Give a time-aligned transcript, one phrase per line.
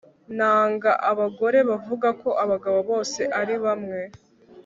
[0.37, 4.01] Nanga abagore bavuga ko abagabo bose ari bamwe